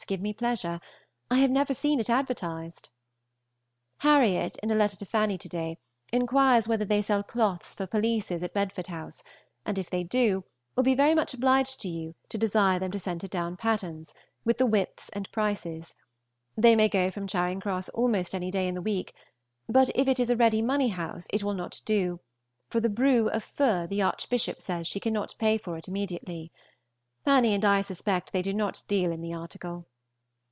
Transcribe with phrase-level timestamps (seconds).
[0.07, 0.81] give me pleasure.
[1.29, 2.89] I have never seen it advertised.
[3.99, 5.77] Harriot, in a letter to Fanny to day,
[6.11, 9.23] inquires whether they sell cloths for pelisses at Bedford House,
[9.63, 10.43] and, if they do,
[10.75, 14.15] will be very much obliged to you to desire them to send her down patterns,
[14.43, 15.93] with the width and prices;
[16.57, 19.13] they may go from Charing Cross almost any day in the week,
[19.69, 22.19] but if it is a ready money house it will not do,
[22.69, 26.51] for the bru of feu the Archbishop says she cannot pay for it immediately.
[27.23, 29.85] Fanny and I suspect they do not deal in the article.